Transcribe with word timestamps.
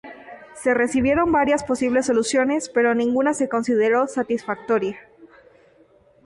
Se 0.55 0.73
recibieron 0.73 1.31
varias 1.31 1.63
posibles 1.63 2.07
soluciones 2.07 2.69
pero 2.69 2.95
ninguna 2.95 3.35
se 3.35 3.47
consideró 3.47 4.07
satisfactoria. 4.07 4.97